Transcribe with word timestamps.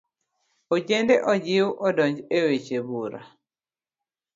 Ojende 0.75 1.15
ojiw 1.33 1.69
odonj 1.91 2.17
e 2.39 2.43
weche 2.49 2.79
bura. 2.87 3.21